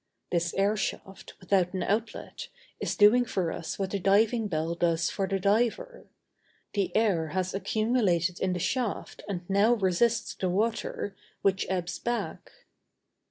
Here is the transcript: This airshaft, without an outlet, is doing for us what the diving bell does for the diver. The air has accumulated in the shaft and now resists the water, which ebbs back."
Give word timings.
This 0.31 0.51
airshaft, 0.55 1.33
without 1.39 1.75
an 1.75 1.83
outlet, 1.83 2.47
is 2.79 2.95
doing 2.95 3.23
for 3.23 3.51
us 3.51 3.77
what 3.77 3.91
the 3.91 3.99
diving 3.99 4.47
bell 4.47 4.73
does 4.73 5.11
for 5.11 5.27
the 5.27 5.39
diver. 5.39 6.07
The 6.73 6.91
air 6.95 7.27
has 7.27 7.53
accumulated 7.53 8.39
in 8.39 8.53
the 8.53 8.59
shaft 8.59 9.21
and 9.29 9.47
now 9.47 9.75
resists 9.75 10.33
the 10.33 10.49
water, 10.49 11.15
which 11.43 11.67
ebbs 11.69 11.99
back." 11.99 12.51